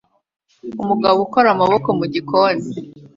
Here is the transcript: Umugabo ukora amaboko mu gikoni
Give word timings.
Umugabo 0.81 1.17
ukora 1.25 1.47
amaboko 1.55 1.87
mu 1.99 2.05
gikoni 2.13 2.63